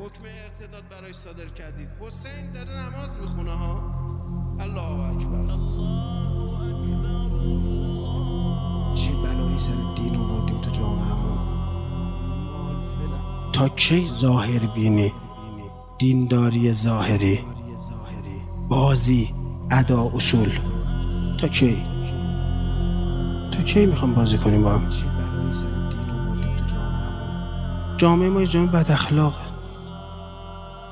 [0.00, 1.88] حکم ارتداد برایش صادر کردید.
[2.00, 3.80] حسین داره نماز می‌خونه ها.
[4.60, 5.46] الله اکبر.
[8.94, 11.18] چه بلایی سر دین آوردیم تو جامعه
[13.52, 15.12] تا کی ظاهر بینی؟
[15.98, 17.40] دینداری ظاهری.
[18.68, 19.34] بازی
[19.70, 20.58] ادا اصول.
[21.40, 21.82] تا کی؟
[23.52, 24.88] تا کی می‌خوام بازی کنیم با هم؟
[27.96, 29.47] جامعه ما یه جامعه بد اخلاقه.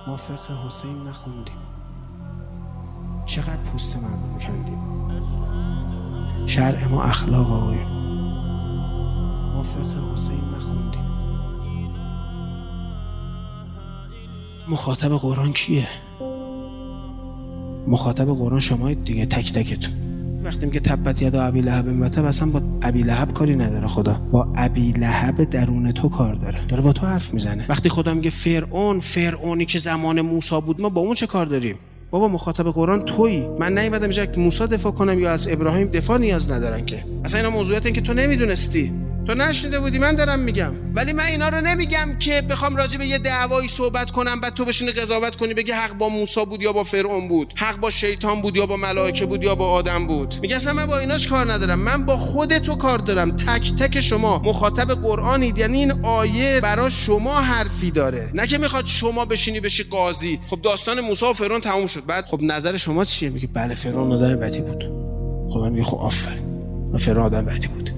[0.06, 1.56] ما فقه حسین نخوندیم.
[3.26, 4.96] چقدر پوست مردم کندیم؟
[6.46, 7.92] شرع ما اخلاق آقایون
[9.54, 11.06] ما فقه حسین نخوندیم.
[14.68, 15.88] مخاطب قرآن کیه؟
[17.86, 20.05] مخاطب قرآن شمایید دیگه تک تکتون.
[20.46, 24.20] وقتی میگه تبت یدا ابی لهب متب اصلا با ابی لهب کاری نداره خدا.
[24.32, 26.66] با ابی لهب درون تو کار داره.
[26.68, 27.64] داره با تو حرف می‌زنه.
[27.68, 31.76] وقتی خدا میگه فرعون فرعونی که زمان موسی بود ما با اون چه کار داریم؟
[32.10, 33.46] بابا مخاطب قرآن تویی.
[33.58, 37.04] من نیومدم اینجا که موسی دفاع کنم یا از ابراهیم دفاع نیاز ندارن که.
[37.24, 38.92] اصلا اینا موضوعات که تو نمی‌دونستی.
[39.26, 40.72] تو نشنیده بودی من دارم میگم.
[40.94, 44.64] ولی من اینا رو نمیگم که بخوام راجع به یه دعوایی صحبت کنم بعد تو
[44.64, 48.40] بشینی قضاوت کنی بگی حق با موسی بود یا با فرعون بود حق با شیطان
[48.40, 50.34] بود یا با ملائکه بود یا با آدم بود.
[50.42, 51.78] میگه اصلا من با ایناش کار ندارم.
[51.78, 53.36] من با خود تو کار دارم.
[53.36, 55.58] تک تک شما مخاطب قرآنید.
[55.58, 58.30] یعنی این آیه برای شما حرفی داره.
[58.34, 60.38] نه که می‌خواد شما بشینی بشی قاضی.
[60.46, 62.06] خب داستان موسی و فرعون تموم شد.
[62.06, 64.84] بعد خب نظر شما چیه؟ میگه بله فرعون آدم بدی بود.
[65.52, 66.46] خب من میگه خب آفرین.
[66.98, 67.95] فرعون آدم بدی بود.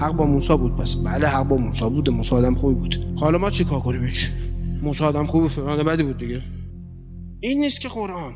[0.00, 3.14] حق با موسی بود پس بله حق با موسی بود موسی آدم خوبی بود.
[3.20, 4.30] حالا ما چی کار کنیم هیچ؟
[4.82, 6.42] موسی آدم خوبی فرعون بدی بود دیگه.
[7.40, 8.32] این نیست که قرآن.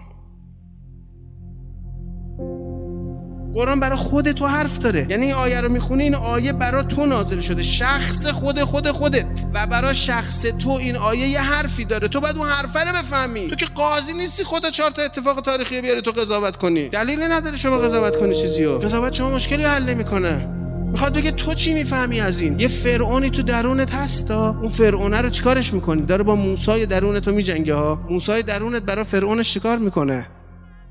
[3.54, 5.06] قرآن برای خود تو حرف داره.
[5.10, 7.62] یعنی این آیه رو می‌خونی این آیه برای تو نازل شده.
[7.62, 9.46] شخص خود خود خودت.
[9.54, 12.08] و برای شخص تو این آیه یه حرفی داره.
[12.08, 13.48] تو باید اون حرفه رو بفهمی.
[13.48, 16.88] تو که قاضی نیستی خودت چهار تا اتفاق تاریخی بیاری تو قضاوت کنی.
[16.88, 18.78] دلیلی نداره شما قضاوت کنی چیزیو.
[18.78, 20.61] قضاوت شما مشکلی حل نمی‌کنه.
[20.92, 25.30] می‌خواد بگه تو چی می‌فهمی از این؟ یه فرعونی تو درونت هستا اون فرعونه رو
[25.30, 30.26] چیکارش می‌کنی؟ داره با موسی درونت تو میجنگه ها موسی درونت برای فرعونش چیکار می‌کنه؟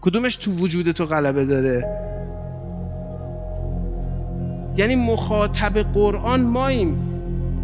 [0.01, 1.85] کدومش تو وجود تو غلبه داره؟
[4.77, 7.07] یعنی مخاطب قرآن ماییم.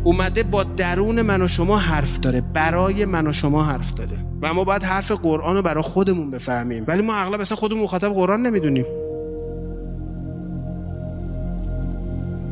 [0.03, 4.18] اومده با درون من و شما حرف داره برای من و شما حرف داره.
[4.42, 6.86] و ما باید حرف قرآن رو برای خودمون بفهمیم.
[6.88, 8.86] ولی ما اغلب اصلا خودمون مخاطب قرآن نمی‌دونیم.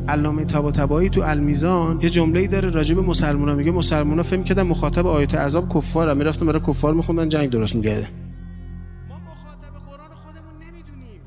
[0.08, 5.06] علامه طباطبایی تو المیزان یه جمله‌ای داره راجع به مسلمونا میگه مسلمونا فهم کردن مخاطب
[5.06, 8.08] آیات عذاب کفار می‌رفتن برای کفار میخوندن جنگ درست میگرده
[9.08, 11.22] ما مخاطب قرآن خودمون نمی‌دونیم.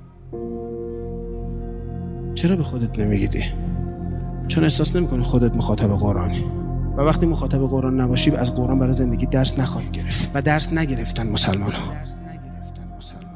[2.36, 3.44] چرا به خودت نمیگیدی
[4.48, 6.46] چون احساس نمی‌کنی خودت مخاطب قرآنی.
[6.98, 11.30] و وقتی مخاطب قرآن نباشی از قرآن برای زندگی درس نخواهی گرفت و درس نگرفتن
[11.32, 11.94] مسلمان ها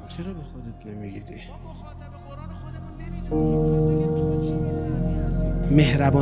[0.07, 1.35] چرا به خودت نمیگیدی
[3.31, 4.02] مهربان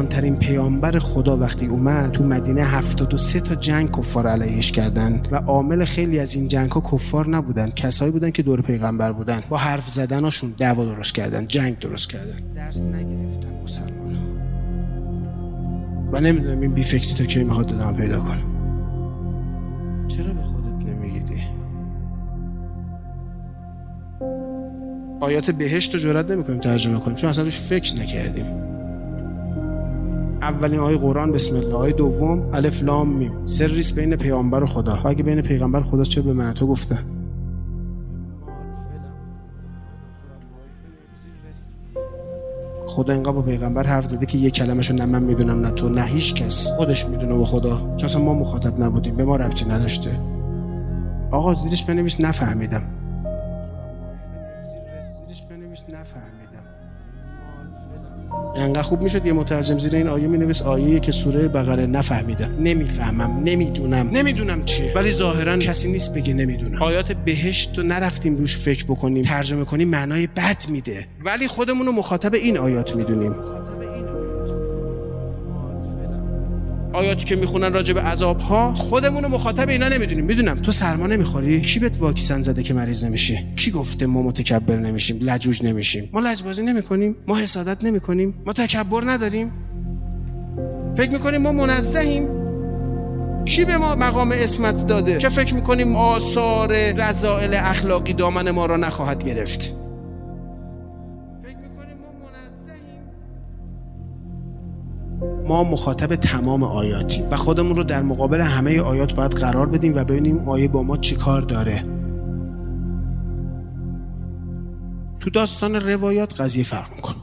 [0.10, 5.22] ترین پیامبر خدا وقتی اومد تو مدینه هفتاد و سه تا جنگ کفار علیهش کردن
[5.32, 7.70] و عامل خیلی از این جنگ ها کفار نبودن.
[7.70, 9.40] کسایی بودن که دور پیغمبر بودن.
[9.50, 12.38] با حرف زدناشون دعوا درست کردن جنگ درست کردن.
[12.56, 14.22] درس نگرفتن مسلمان ها
[16.12, 18.44] و نمی‌دونم این بی فکری تا کی می‌خواد ادامه پیدا کنه.
[20.08, 21.42] چرا به خودت نمیگیدی
[25.20, 28.71] آیات بهشت رو جرات نمی‌کنیم ترجمه کنیم چون اصلا روش فکر نکردیم.
[30.42, 31.76] اولین آیه قرآن بسم الله.
[31.76, 33.46] آیه دوم الف لام میم.
[33.46, 35.00] سریس بین پیامبر و خدا.
[35.06, 36.98] اگه بین پیغمبر خدا چه به من تو گفته؟
[42.88, 46.04] خدا اینقدر با پیغمبر حرف زده که یه کلمه‌شو نه من می‌دونم نه تو نه
[46.04, 46.68] هیچ کس.
[46.68, 47.96] خودش می‌دونه و خدا.
[47.98, 49.16] چون ما مخاطب نبودیم.
[49.16, 50.20] به ما ربطی نداشته.
[51.32, 52.84] آقا زیرش بنویس نفهمیدم.
[58.62, 63.42] انقدر خوب می‌شد یه مترجم زیر این آیه مینویس آیه که سوره بقره نفهمیدم نمی‌فهمم
[63.46, 64.10] نمی‌دونم.
[64.14, 64.94] نمی‌دونم چیه.
[64.96, 66.82] ولی ظاهرا کسی نیست بگه نمی‌دونم.
[66.82, 71.06] آیات بهشت رو نرفتیم روش فکر بکنیم ترجمه کنیم معنای بد میده.
[71.26, 73.36] ولی خودمون رو مخاطب این آیات می‌دونیم.
[77.02, 80.26] آیاتی که می‌خونن راجع به عذاب ها خودمون مخاطب اینا نمی‌دونیم.
[80.26, 84.76] می‌دونم تو سرما نمی‌خوری؟ کی بهت واکسن زده که مریض نمیشی؟ کی گفته ما متکبر
[84.76, 89.52] نمیشیم لجوج نمیشیم؟ ما لجبازی نمی‌کنیم ما حسادت نمی‌کنیم ما تکبر نداریم.
[90.98, 92.30] فکر می‌کنیم ما منزهیم
[93.46, 98.78] کی به ما مقام اسمت داده که فکر می‌کنیم آثار رضائل اخلاقی دامن ما را
[98.78, 99.74] نخواهد گرفت؟
[105.48, 110.04] ما مخاطب تمام آیاتیم و خودمون رو در مقابل همه آیات باید قرار بدیم و
[110.04, 111.84] ببینیم آیه با ما چی کار داره.
[115.20, 117.16] تو داستان روایات قضیه فرق می‌کنه.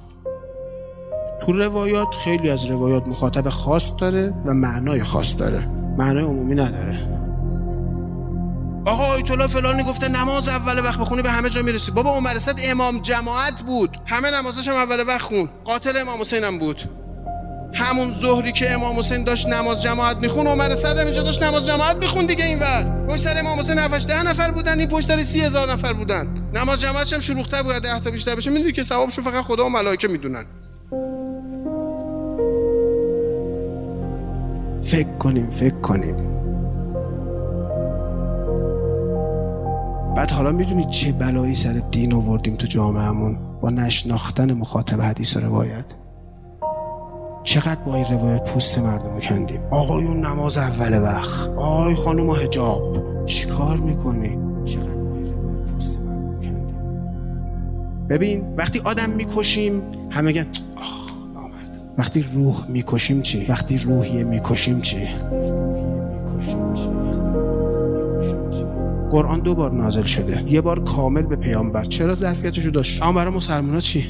[1.47, 5.69] تو روایات خیلی از روایات مخاطب خاص داره و معنای خاص داره.
[5.99, 7.09] معنای عمومی نداره.
[8.87, 11.93] آقا آیت الله فلانی گفته نماز اول وقت بخونی به همه جا می‌رسی.
[11.93, 13.97] بابا عمر امام جماعت بود.
[14.07, 15.49] همه نمازش هم اول وقت خون.
[15.65, 16.83] قاتل امام حسین هم بود.
[17.73, 21.67] همون ظهری که امام حسین داشت نماز جماعت میخون عمر صد هم اینجا داشت نماز
[21.67, 25.23] جماعت میخون دیگه اینور پشت سر امام حسین 7 ده نفر بودن این پشت سر
[25.23, 26.27] 30 هزار نفر بودن.
[26.55, 28.51] نماز جماعتش هم شلوغ‌تر بود 10 تا بیشتر بشه.
[28.51, 30.45] می‌دونی که ثوابشو فقط خدا و ملائکه می‌دونن.
[34.83, 36.39] فکر کنیم فکر کنیم.
[40.17, 45.41] بعد حالا می‌دونی چه بلایی سر دین آوردیم تو جامعهمون؟ با نشناختن مخاطب حدیث و
[45.41, 45.85] روایت.
[47.49, 51.49] چقدر با این روایت پوست مردم کندیم؟ آقایون نماز اول وقت.
[51.57, 52.97] آی خانوم هجاب
[53.27, 60.47] چیکار می‌کنی؟ چقدر با این روایت پوست مردم کندیم؟ ببین وقتی آدم می‌کشیم همه میگن
[60.77, 61.95] آخ نامرد.
[61.99, 65.09] وقتی روح می‌کشیم چی؟ وقتی روحیه می‌کشیم چی؟
[69.11, 70.45] قرآن دو بار نازل شده.
[70.47, 71.85] یه بار کامل به پیامبر.
[71.85, 74.05] چرا ظرفیتشو داشت؟ اما برای مسلمان چی؟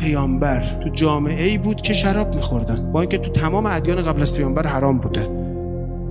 [0.00, 2.92] پیامبر تو جامعه ای بود که شراب میخوردن.
[2.92, 5.28] با اینکه تو تمام ادیان قبل از پیامبر حرام بوده.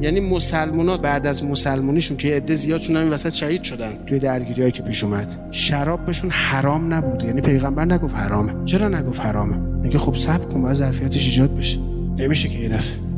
[0.02, 3.92] یعنی مسلمانات بعد از مسلمونیشون که عده زیاد شدن این وسط شهید شدن.
[4.08, 5.48] توی درگیری که پیش اومد.
[5.52, 7.24] شراب بهشون حرام نبود.
[7.24, 8.66] یعنی پیغمبر نگفت حرامه.
[8.66, 11.78] چرا نگفت حرامه؟ میگه خب صبر کن باید ظرفیتش ایجاد بشه.
[12.18, 13.09] نمیشه که یه دفعه.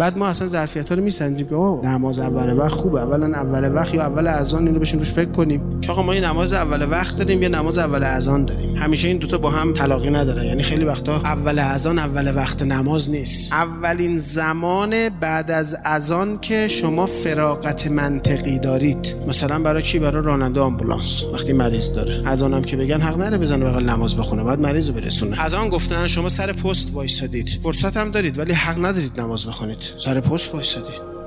[0.00, 1.54] بعد ما اصلا ظرفیت ها رو میسنجیم که
[1.88, 5.79] نماز اول وقت خوبه اولا اول وقت یا اول اذان اینو بشین روش فکر کنیم.
[5.82, 8.76] که آقا ما یه نماز اول وقت داریم یا نماز اول اذان داریم.
[8.76, 10.46] همیشه این دوتا با هم تلاقی نداره.
[10.46, 13.52] یعنی خیلی وقتا اول اذان اول وقت نماز نیست.
[13.52, 19.14] اولین زمان بعد از اذان که شما فراغت منطقی دارید.
[19.28, 21.24] مثلا برای کی؟ برای راننده آمبولانس.
[21.32, 22.28] وقتی مریض داره.
[22.28, 24.42] اذانم که بگن حق نره بزنه بغل نماز بخونه.
[24.42, 25.44] بعد مریض رو برسونه.
[25.44, 27.60] اذان گفتن شما سر پست وایسادید.
[27.62, 29.78] فرصت هم دارید ولی حق ندارید نماز بخونید.
[29.98, 31.19] سر پست وایسادی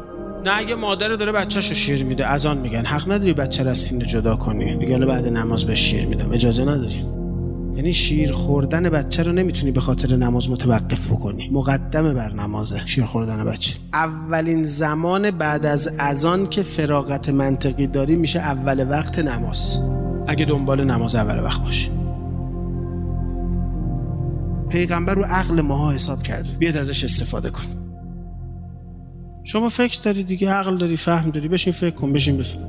[0.45, 2.25] نه اگه مادر داره بچهش رو شیر میده.
[2.25, 2.85] از آن میگن.
[2.85, 4.75] حق نداری بچه رو از سینه جدا کنی.
[4.75, 6.31] میگه بعد نماز به شیر میدم.
[6.31, 7.05] اجازه نداری.
[7.75, 11.49] یعنی شیر خوردن بچه رو نمی‌تونی به خاطر نماز متوقف بکنی.
[11.49, 12.81] مقدمه بر نمازه.
[12.85, 13.75] شیر خوردن بچه.
[13.93, 19.79] اولین زمان بعد از اذان که فراغت منطقی داری میشه اول وقت نماز.
[20.27, 21.89] اگه دنبال نماز اول وقت باشی.
[24.69, 27.82] پیغمبر رو عقل ماها حساب کرده بیاد ازش استفاده کن
[29.45, 32.61] شما فکر داری دیگه عقل داری فهم داری بشین فکر کن بشین بفهم.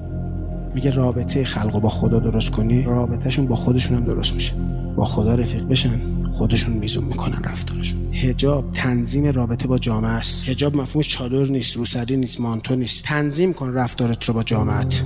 [0.74, 4.52] میگه رابطه خلق با خدا درست کنی رابطهشون با خودشون هم درست میشه.
[4.96, 6.00] با خدا رفیق بشن
[6.30, 7.98] خودشون میزون می‌کنن رفتارشون.
[8.12, 10.48] هجاب تنظیم رابطه با جامعه است.
[10.48, 13.04] هجاب مفهومش چادر نیست روسری نیست مانتو نیست.
[13.04, 15.02] تنظیم کن رفتارت رو با جامعت.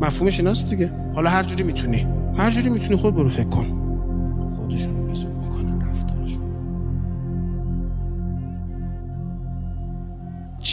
[0.00, 0.92] مفهومش ایناست دیگه.
[1.14, 2.06] حالا هر جوری می‌تونی.
[2.36, 3.66] هر جوری می‌تونی خود برو فکر کن.
[4.56, 5.30] خودشون میزون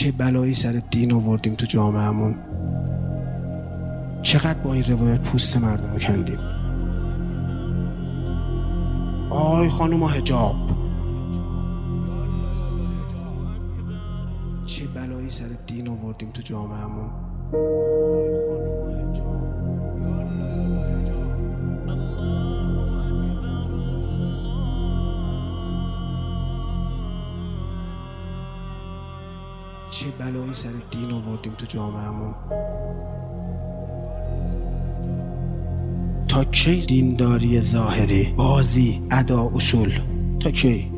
[0.02, 2.36] چه بلایی سر دین آوردیم تو جامعهمون؟
[4.22, 6.40] چقدر با این روایت پوست مردم رو کندیم؟
[9.30, 10.56] آی خانوم هجاب
[14.66, 17.10] چه بلایی سر دین آوردیم تو جامعهمون؟
[17.54, 19.31] آی خانوم هجاب
[30.02, 32.34] چه بلایی سر دین آوردیم تو جامعهمون؟
[36.28, 40.00] تا کی دینداری ظاهری بازی ادا اصول؟
[40.40, 40.92] تا کی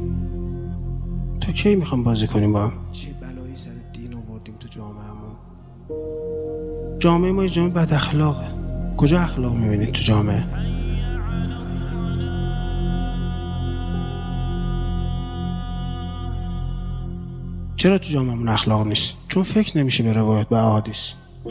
[1.42, 5.36] تا کی می‌خوام بازی کنیم با؟ هم چه بلایی سر دین آوردیم تو جامعهمون؟
[7.00, 8.48] جامعه ما یه جامعه بد اخلاقه
[8.98, 10.63] کجا اخلاق می‌بینید تو جامعه؟
[17.84, 20.98] چرا تو جامعهمون اخلاق نیست؟ چون فکر نمیشه به روایت به احادیث.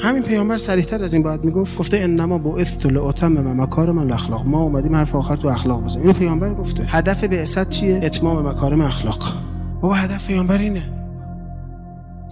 [0.03, 4.47] همین پیامبر سریعتر از این باید می‌گفت گفته انما با اثت لاتمم مکارم الاخلاق.
[4.47, 6.07] ما اومدیم حرف آخر تو اخلاق بزنیم.
[6.07, 6.85] اینو پیامبر گفته.
[6.89, 9.35] هدف بعثت چیه؟ اتمام مکارم اخلاق.
[9.81, 10.83] بابا هدف پیامبر اینه.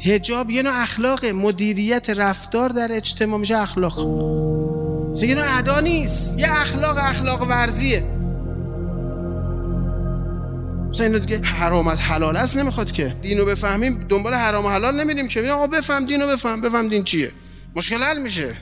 [0.00, 3.98] هجاب یه نوع اخلاق مدیریت رفتار در اجتماع میشه اخلاق.
[5.22, 6.38] یه ادا نیست.
[6.38, 8.19] یه اخلاق اخلاق ورزیه.
[10.90, 13.16] مثلا اینو دیگه حرام از حلال است نمی‌خواد که.
[13.22, 15.50] دینو بفهمیم دنبال حرام و حلال نمیریم که.
[15.50, 16.60] آقا بفهم دینو بفهم.
[16.60, 17.30] بفهم دین چیه.
[17.76, 18.54] مشکل حل میشه.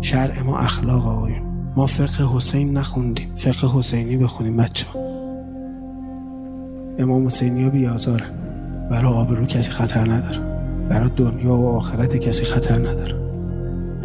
[0.00, 1.72] شرع ما اخلاق آقایون.
[1.76, 3.34] ما فقه حسین نخوندیم.
[3.36, 4.86] فقه حسینی بخونیم بچه
[6.98, 8.24] امام حسینی ها بیازاره
[8.90, 10.38] برای آبرو کسی خطر نداره.
[10.88, 13.25] برای دنیا و آخرت کسی خطر نداره.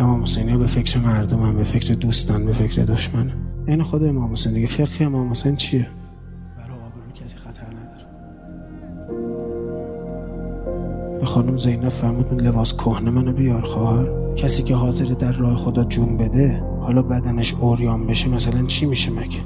[0.01, 3.31] امام حسینی به فکر مردم هم به فکر دوستان به فکر دشمن
[3.67, 4.67] این خود امام حسین دیگه.
[4.67, 5.88] فقه امام حسین چیه؟
[6.58, 8.05] برای آبرو کسی خطر نداره.
[11.20, 14.36] به خانم زینب فرمود لباس کهنه منو بیار خواهر.
[14.36, 19.12] کسی که حاضر در راه خدا جون بده حالا بدنش اوریان بشه مثلا چی میشه
[19.12, 19.39] مگه؟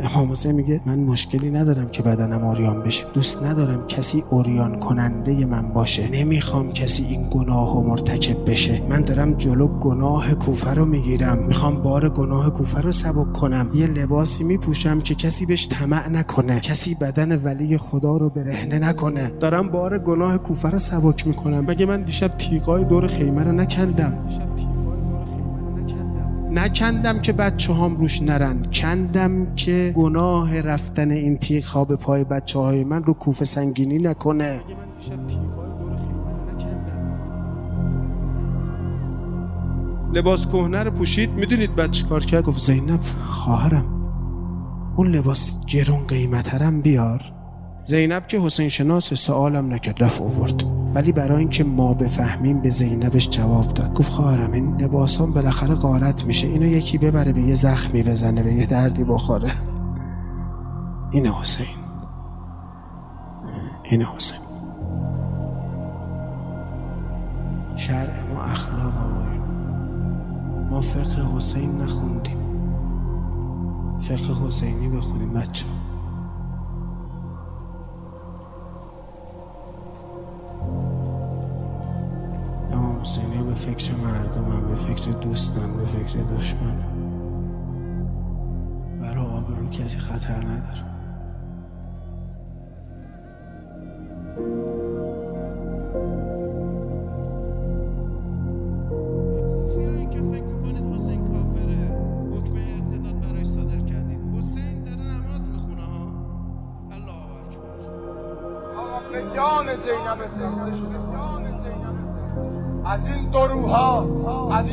[0.00, 3.04] امام حسین میگه من مشکلی ندارم که بدنم اوریان بشه.
[3.14, 6.10] دوست ندارم کسی اوریان کننده من باشه.
[6.10, 8.82] نمی‌خوام کسی این گناه و مرتکب بشه.
[8.88, 11.46] من دارم جلو گناه کوفه رو می‌گیرم.
[11.46, 13.70] می‌خوام بار گناه کوفه رو سبک کنم.
[13.74, 16.60] یه لباسی میپوشم که کسی بهش طمع نکنه.
[16.60, 19.30] کسی بدن ولی خدا رو برهنه نکنه.
[19.40, 21.64] دارم بار گناه کوفه رو سبک می‌کنم.
[21.64, 24.12] مگه من دیشب تیغای دور خیمه رو نکندم؟
[26.50, 32.58] نکندم که بچه هام روش نرن کندم که گناه رفتن این تیغ خواب پای بچه
[32.58, 34.60] های من رو کوف سنگینی نکنه.
[40.14, 43.84] لباس کهنه رو پوشید؟ می‌دونید بچه کار کرد؟ گفت زینب خواهرم.
[44.96, 47.20] اون لباس گرون قیمترم بیار.
[47.84, 53.30] زینب که حسین شناس سوالم نکرد رفت اوورد ولی برای اینکه ما بفهمیم به زینبش
[53.30, 53.94] جواب داد.
[53.94, 56.46] گفت خواهرم این لباسان بالاخره غارت میشه.
[56.46, 59.50] اینو یکی ببره به یه زخمی بزنه به یه دردی بخوره.
[61.10, 61.66] این حسین.
[63.90, 64.40] این حسین.
[67.76, 69.40] شرع ما اخلاق آقایون.
[70.70, 72.36] ما فقه حسین نخوندیم.
[73.98, 75.66] فقه حسینی بخونیم بچه
[83.60, 86.76] فکر مردم هم به فکر دوستان به فکر دشمن
[89.00, 90.89] برای آبرو کسی خطر نداره.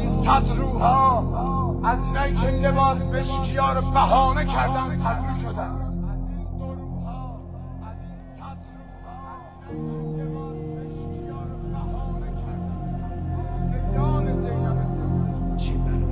[0.07, 1.23] این صد روها
[1.83, 4.97] از اینایی که لباس بشکیا رو بهانه کردن
[5.41, 5.77] شدن.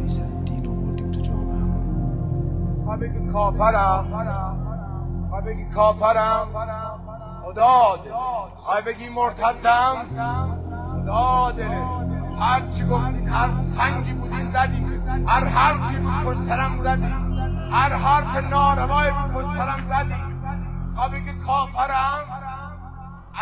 [0.07, 0.25] صد
[0.65, 1.45] رو
[2.85, 4.07] ما بگی کافرم.
[5.31, 6.47] ما بگی کافرم.
[7.45, 8.11] خدا دل.
[8.11, 9.95] ما بگی مرتدم.
[10.93, 12.04] خدا دل
[12.39, 17.33] هر چی گفتید هر سنگی بودین زدیم هر حرفی بود پشترم زدیم
[17.71, 20.41] هر حرف ناروایی بود پشترم زدیم
[20.95, 22.23] ما بگی کافرم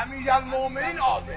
[0.04, 1.36] امیر المومنین عادل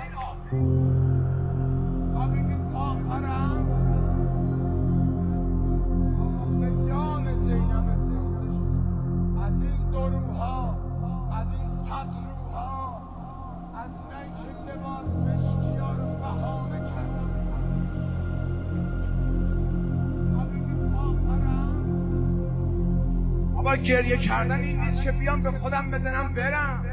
[23.76, 26.85] گریه کردن این نیست که بیام به خودم بزنم برم.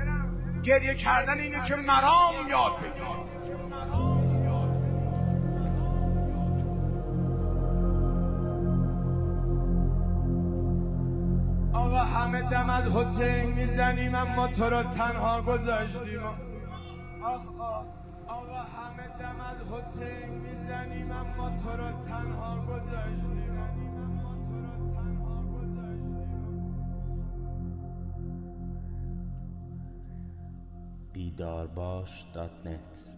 [0.64, 3.24] گریه کردن اینه که مرام یاد بگیرم.
[11.74, 16.20] آقا همه دم از حسین می‌زنیم اما تو رو تنها گذاشتیم.
[17.24, 17.86] آقا
[18.28, 23.93] آقا همه دم از حسین می‌زنیم اما تو رو تنها گذاشتیم.
[31.14, 33.13] بیدارباش.net